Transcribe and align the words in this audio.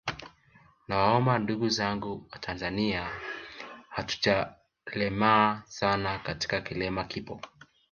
Nawaomba 0.87 1.39
ndugu 1.39 1.69
zangu 1.69 2.27
watanzania 2.31 3.09
hatujalemaa 3.89 5.63
sana 5.67 6.19
lakini 6.27 6.61
kilema 6.61 7.03
kipo 7.03 7.41